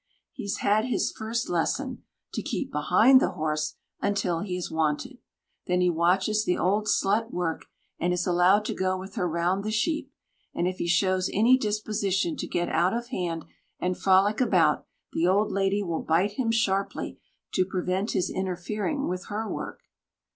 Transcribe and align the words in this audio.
He 0.33 0.45
has 0.45 0.57
had 0.57 0.85
his 0.85 1.11
first 1.11 1.47
lesson 1.47 2.01
to 2.33 2.41
keep 2.41 2.71
behind 2.71 3.21
the 3.21 3.33
horse 3.33 3.75
until 4.01 4.39
he 4.39 4.57
is 4.57 4.71
wanted. 4.71 5.19
Then 5.67 5.79
he 5.81 5.91
watches 5.91 6.43
the 6.43 6.57
old 6.57 6.87
slut 6.87 7.29
work, 7.29 7.65
and 7.99 8.11
is 8.11 8.25
allowed 8.25 8.65
to 8.65 8.73
go 8.73 8.97
with 8.97 9.13
her 9.13 9.29
round 9.29 9.63
the 9.63 9.69
sheep; 9.69 10.11
and 10.55 10.67
if 10.67 10.77
he 10.77 10.87
shows 10.87 11.29
any 11.31 11.55
disposition 11.55 12.35
to 12.37 12.47
get 12.47 12.67
out 12.69 12.95
of 12.97 13.09
hand 13.09 13.45
and 13.79 13.95
frolic 13.95 14.41
about, 14.41 14.87
the 15.13 15.27
old 15.27 15.51
lady 15.51 15.83
will 15.83 16.01
bite 16.01 16.31
him 16.31 16.49
sharply 16.49 17.19
to 17.53 17.63
prevent 17.63 18.13
his 18.13 18.31
interfering 18.31 19.07
with 19.07 19.25
her 19.27 19.47
work. 19.47 19.81